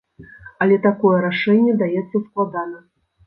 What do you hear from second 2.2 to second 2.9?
складана.